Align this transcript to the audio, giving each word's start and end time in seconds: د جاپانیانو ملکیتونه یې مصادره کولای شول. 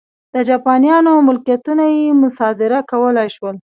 د 0.33 0.35
جاپانیانو 0.49 1.13
ملکیتونه 1.27 1.83
یې 1.95 2.19
مصادره 2.23 2.79
کولای 2.91 3.27
شول. 3.35 3.55